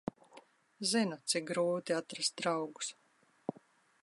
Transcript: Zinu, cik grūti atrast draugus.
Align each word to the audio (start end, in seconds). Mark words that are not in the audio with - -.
Zinu, 0.91 1.19
cik 1.33 1.45
grūti 1.51 1.99
atrast 1.99 2.37
draugus. 2.43 2.91